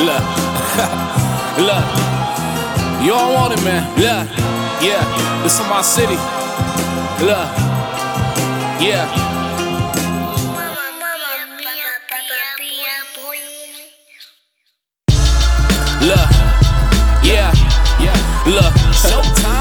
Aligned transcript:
Look, 0.00 0.08
look, 1.60 1.84
you 3.04 3.10
don't 3.12 3.34
want 3.34 3.52
it, 3.52 3.62
man. 3.62 3.84
Look, 4.00 4.28
yeah, 4.80 5.04
this 5.42 5.60
is 5.60 5.66
my 5.68 5.82
city. 5.82 6.16
Look, 7.20 7.48
yeah. 8.80 9.04
Look, 16.00 16.30
yeah, 17.22 17.52
yeah, 18.00 18.16
look, 18.46 18.72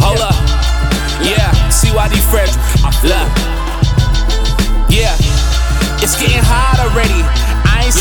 hold 0.00 0.20
up, 0.22 0.34
yeah, 1.20 1.52
CYD 1.68 2.16
Fredrick, 2.32 2.56
look, 3.04 3.51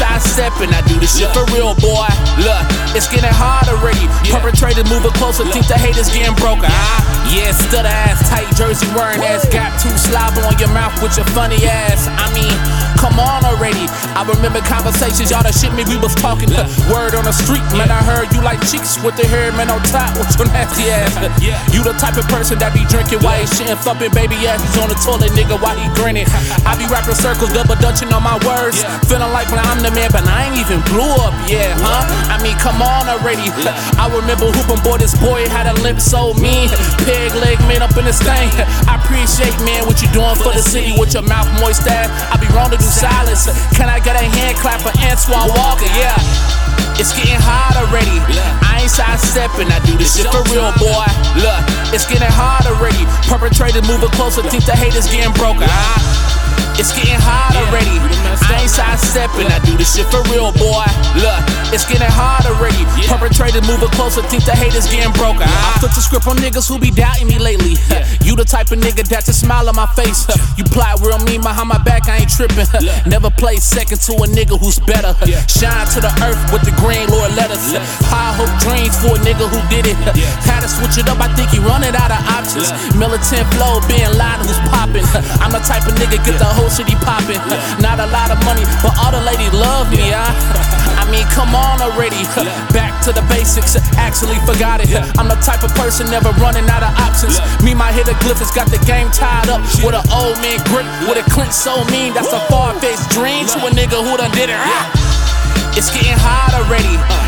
sidestepping, 0.02 0.74
I 0.74 0.82
do 0.90 0.98
this 0.98 1.14
shit 1.14 1.30
for 1.30 1.46
real, 1.54 1.78
boy. 1.78 2.10
Look, 2.42 2.66
it's 2.98 3.06
getting 3.06 3.30
hard 3.30 3.70
already. 3.70 4.02
Perpetrators 4.34 4.90
moving 4.90 5.14
closer, 5.14 5.46
think 5.54 5.70
the 5.70 5.78
haters 5.78 6.10
getting 6.10 6.34
broken. 6.42 6.74
Ah, 6.74 7.06
yeah, 7.30 7.54
stutter 7.54 7.86
ass, 7.86 8.18
tight 8.26 8.50
jersey 8.58 8.90
wearing 8.98 9.22
ass, 9.22 9.46
got 9.54 9.70
two 9.78 9.94
slob 9.94 10.34
on 10.42 10.58
your 10.58 10.74
mouth 10.74 10.98
with 11.06 11.14
your 11.14 11.30
funny 11.38 11.62
ass. 11.70 12.10
I 12.18 12.26
mean, 12.34 12.56
come 13.02 13.18
on 13.18 13.42
already. 13.42 13.90
I 14.14 14.22
remember 14.22 14.62
conversations, 14.62 15.34
y'all 15.34 15.42
that 15.42 15.58
shit 15.58 15.74
me, 15.74 15.82
we 15.90 15.98
was 15.98 16.14
talking. 16.14 16.54
Word 16.86 17.18
on 17.18 17.26
the 17.26 17.34
street, 17.34 17.66
man, 17.74 17.90
I 17.90 18.06
heard 18.06 18.30
you 18.30 18.46
like 18.46 18.62
chicks 18.70 19.02
with 19.02 19.18
the 19.18 19.26
hair, 19.26 19.50
man, 19.58 19.74
on 19.74 19.82
top 19.90 20.14
with 20.22 20.30
your 20.38 20.48
nasty 20.54 20.94
ass. 20.94 21.18
Yeah. 21.42 21.58
You 21.74 21.82
the 21.82 21.98
type 21.98 22.22
of 22.22 22.28
person 22.30 22.62
that 22.62 22.70
be 22.70 22.86
drinking 22.86 23.26
while 23.26 23.40
he 23.40 23.50
shitting, 23.50 23.80
fucking 23.82 24.14
baby 24.14 24.38
asses 24.46 24.78
on 24.78 24.94
the 24.94 25.00
toilet, 25.02 25.34
nigga, 25.34 25.58
while 25.58 25.74
he 25.74 25.90
grinning. 25.98 26.30
I 26.70 26.78
be 26.78 26.86
rapping 26.86 27.18
circles, 27.18 27.50
double 27.50 27.74
dutching 27.82 28.14
on 28.14 28.22
my 28.22 28.38
words. 28.46 28.86
Feeling 29.10 29.34
like 29.34 29.50
when 29.50 29.58
I'm 29.58 29.82
the 29.82 29.90
man, 29.90 30.14
but 30.14 30.22
I 30.30 30.46
ain't 30.46 30.62
even 30.62 30.86
blew 30.86 31.10
up 31.26 31.34
yet, 31.50 31.74
huh? 31.82 32.06
I 32.30 32.38
mean, 32.46 32.54
come 32.62 32.78
on 32.84 33.10
already. 33.10 33.50
I 33.98 34.06
remember 34.14 34.54
hooping, 34.54 34.86
boy, 34.86 35.02
this 35.02 35.18
boy 35.18 35.50
had 35.50 35.66
a 35.66 35.74
lip 35.82 35.98
so 35.98 36.36
mean. 36.38 36.70
Peg 37.10 37.34
leg 37.42 37.58
man 37.66 37.82
up 37.82 37.98
in 37.98 38.06
this 38.06 38.22
thing. 38.22 38.54
I 38.86 39.02
appreciate, 39.02 39.56
man, 39.66 39.90
what 39.90 39.98
you 40.04 40.12
doing 40.14 40.38
for 40.38 40.54
the 40.54 40.62
city 40.62 40.94
with 40.94 41.18
your 41.18 41.26
mouth 41.26 41.50
moist 41.58 41.90
ass. 41.90 42.12
I 42.30 42.38
be 42.38 42.46
wrong 42.54 42.70
to 42.70 42.78
do 42.78 42.91
silence. 42.92 43.48
Can 43.74 43.88
I 43.88 44.04
get 44.04 44.20
a 44.20 44.26
hand 44.28 44.60
clap 44.60 44.84
for 44.84 44.92
Antoine 45.00 45.50
Walker? 45.56 45.88
Yeah. 45.96 46.20
It's 47.00 47.16
getting 47.18 47.40
hot 47.40 47.74
already. 47.80 48.22
I 48.62 48.86
ain't 48.86 48.94
sidestepping, 48.94 49.72
I 49.74 49.80
do 49.88 49.98
this 49.98 50.20
shit 50.20 50.28
for 50.30 50.44
real, 50.54 50.70
boy. 50.78 51.08
Look, 51.40 51.62
it's 51.96 52.06
getting 52.06 52.30
hot 52.30 52.68
already. 52.70 53.01
Perpetrators 53.32 53.88
moving 53.88 54.10
closer, 54.10 54.44
think 54.44 54.66
the 54.66 54.76
haters 54.76 55.08
getting 55.08 55.32
broken. 55.40 55.64
Ah. 55.64 56.32
It's 56.76 56.92
getting 56.96 57.20
hot 57.20 57.54
already. 57.56 58.00
I 58.42 58.64
ain't 58.64 58.72
sidestepping, 58.72 59.48
I 59.48 59.60
do 59.64 59.78
this 59.78 59.96
shit 59.96 60.08
for 60.08 60.24
real, 60.32 60.52
boy. 60.56 60.88
Look, 61.20 61.40
it's 61.72 61.86
getting 61.88 62.10
hot 62.10 62.44
already. 62.48 62.84
Perpetrators 63.08 63.64
moving 63.68 63.92
closer, 63.96 64.24
think 64.28 64.44
the 64.44 64.56
haters 64.56 64.88
getting 64.88 65.12
broken. 65.16 65.48
I 65.48 65.78
flip 65.80 65.94
the 65.94 66.02
script 66.02 66.28
on 66.28 66.38
niggas 66.44 66.68
who 66.68 66.80
be 66.80 66.92
doubting 66.92 67.28
me 67.28 67.40
lately. 67.40 67.76
You 68.24 68.36
the 68.36 68.48
type 68.48 68.72
of 68.72 68.80
nigga 68.80 69.08
that's 69.08 69.28
a 69.28 69.36
smile 69.36 69.68
on 69.68 69.76
my 69.76 69.88
face. 69.96 70.28
You 70.58 70.64
plot 70.64 71.00
real 71.00 71.20
mean 71.24 71.42
behind 71.42 71.70
my 71.70 71.80
back, 71.84 72.08
I 72.08 72.24
ain't 72.24 72.32
tripping. 72.32 72.68
Never 73.06 73.30
play 73.30 73.58
second 73.58 74.00
to 74.10 74.18
a 74.24 74.28
nigga 74.28 74.58
who's 74.60 74.80
better. 74.80 75.14
Shine 75.48 75.88
to 75.96 76.00
the 76.02 76.12
earth 76.24 76.42
with 76.52 76.64
the 76.64 76.74
green 76.80 77.08
Lord 77.12 77.31
letters. 77.36 77.76
High 78.08 78.34
hope 78.36 78.52
dreams 78.62 78.96
for 79.00 79.16
a 79.16 79.22
nigga 79.22 79.48
who 79.48 79.60
did 79.72 79.88
it. 79.88 79.98
Had 80.48 80.62
to 80.62 80.70
switch 80.70 80.98
it 81.00 81.08
up, 81.08 81.20
I 81.20 81.30
think 81.36 81.52
he 81.52 81.60
running 81.60 81.96
out 81.96 82.12
of 82.12 82.22
options. 82.28 82.72
Militant 82.96 83.48
flow, 83.56 83.80
being 83.88 84.12
loud, 84.18 84.44
who's 84.44 84.60
popping. 84.72 85.06
I'm 85.40 85.52
the 85.52 85.64
type 85.64 85.88
of 85.88 85.96
nigga 85.98 86.20
get 86.24 86.38
the 86.38 86.48
whole 86.48 86.70
city 86.70 86.96
popping. 87.04 87.42
Not 87.80 88.00
a 88.00 88.08
lot 88.10 88.32
of 88.32 88.40
money, 88.44 88.64
but 88.84 88.94
all 89.00 89.12
the 89.12 89.24
ladies 89.24 89.54
love 89.54 89.90
me, 89.92 90.12
huh? 90.12 90.32
I 91.00 91.08
mean, 91.10 91.26
come 91.34 91.56
on 91.56 91.82
already. 91.82 92.22
Back 92.76 92.94
to 93.06 93.12
the 93.12 93.24
basics, 93.28 93.76
actually 93.98 94.38
forgot 94.48 94.80
it. 94.84 94.92
I'm 95.18 95.28
the 95.28 95.40
type 95.42 95.64
of 95.64 95.74
person 95.76 96.08
never 96.12 96.30
running 96.38 96.68
out 96.70 96.84
of 96.84 96.94
options. 97.00 97.40
Me, 97.64 97.74
my 97.74 97.92
hieroglyphics 97.92 98.52
got 98.52 98.70
the 98.70 98.80
game 98.86 99.10
tied 99.12 99.50
up 99.50 99.62
with 99.84 99.96
an 99.96 100.06
old 100.14 100.38
man 100.40 100.60
grip, 100.70 100.86
with 101.08 101.18
a 101.18 101.26
clinch 101.32 101.54
so 101.54 101.84
mean. 101.90 102.14
That's 102.14 102.32
a 102.32 102.40
far 102.52 102.74
fetched 102.80 103.10
dream 103.12 103.48
to 103.56 103.58
a 103.66 103.70
nigga 103.72 104.00
who 104.04 104.18
done 104.18 104.32
did 104.32 104.50
it. 104.50 104.60
It's 105.78 105.90
getting 105.90 106.18
hot 106.20 106.54
already. 106.54 107.21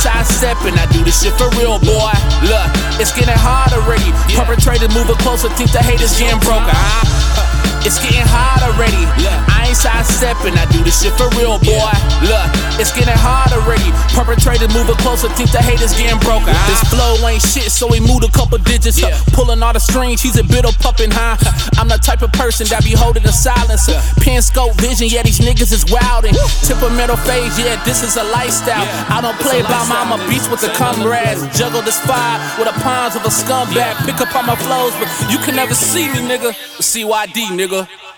Sidestepping, 0.00 0.80
I 0.80 0.88
do 0.88 1.04
this 1.04 1.20
shit 1.20 1.36
for 1.36 1.52
real, 1.60 1.76
boy. 1.76 2.12
Look, 2.40 2.68
it's 2.96 3.12
getting 3.12 3.36
hot 3.36 3.68
already. 3.76 4.08
Perpetrators 4.32 4.88
moving 4.96 5.20
closer, 5.20 5.52
think 5.60 5.76
the 5.76 5.84
haters 5.84 6.16
getting 6.16 6.40
broken. 6.40 6.72
Ah. 6.72 7.84
It's 7.84 8.00
getting 8.00 8.24
hot 8.24 8.64
already. 8.64 9.04
I 9.52 9.68
ain't 9.68 9.76
sidestepping, 9.76 10.56
I 10.56 10.64
do 10.72 10.80
this 10.84 11.04
shit 11.04 11.12
for 11.20 11.28
real, 11.36 11.60
boy. 11.60 11.92
Look, 12.24 12.48
it's 12.78 12.92
getting 12.92 13.16
hot 13.16 13.50
already. 13.56 13.90
Perpetrators 14.14 14.70
moving 14.74 14.94
closer, 15.02 15.28
think 15.34 15.50
the 15.50 15.62
haters 15.62 15.96
getting 15.96 16.18
broken. 16.20 16.52
This 16.68 16.82
flow 16.92 17.16
ain't 17.26 17.42
shit, 17.42 17.70
so 17.72 17.88
we 17.88 17.98
moved 18.00 18.24
a 18.24 18.30
couple 18.30 18.58
digits. 18.58 19.00
huh? 19.00 19.10
Pulling 19.32 19.62
all 19.62 19.72
the 19.72 19.80
strings, 19.80 20.20
he's 20.22 20.38
a 20.38 20.44
bit 20.44 20.64
of 20.64 20.76
pupping, 20.78 21.10
huh? 21.10 21.36
I'm 21.80 21.88
the 21.88 21.98
type 21.98 22.22
of 22.22 22.32
person 22.32 22.66
that 22.68 22.84
be 22.84 22.92
holding 22.92 23.22
the 23.22 23.32
silence. 23.32 23.88
Pen 24.20 24.42
scope 24.42 24.74
vision, 24.76 25.08
yeah, 25.08 25.22
these 25.22 25.40
niggas 25.40 25.72
is 25.72 25.84
wildin'. 25.88 26.36
Temperamental 26.66 27.16
phase, 27.24 27.56
yeah, 27.58 27.80
this 27.84 28.02
is 28.02 28.16
a 28.16 28.24
lifestyle. 28.30 28.84
I 29.08 29.20
don't 29.20 29.38
play 29.40 29.62
by 29.62 29.80
my, 29.88 30.04
I'm 30.04 30.12
a 30.12 30.18
beast 30.28 30.50
with 30.50 30.60
the 30.60 30.72
comrades. 30.76 31.42
Juggle 31.56 31.82
this 31.82 31.98
fire 32.04 32.38
with 32.58 32.68
the 32.68 32.76
pawns 32.80 33.16
of 33.16 33.24
a 33.24 33.32
scumbag. 33.32 33.96
Pick 34.04 34.20
up 34.20 34.34
on 34.36 34.46
my 34.46 34.56
flows, 34.56 34.92
but 35.00 35.08
you 35.30 35.38
can 35.38 35.56
never 35.56 35.74
see 35.74 36.08
me, 36.12 36.20
nigga. 36.28 36.52
CYD, 36.80 37.56
nigga. 37.56 38.09